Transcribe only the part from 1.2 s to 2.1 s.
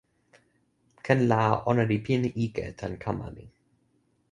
la, ona li